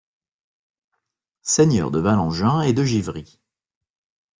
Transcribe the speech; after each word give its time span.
Seigneur 1.43 1.91
de 1.91 1.99
Valangin 1.99 2.61
et 2.63 2.73
de 2.73 2.83
Givry. 2.83 3.39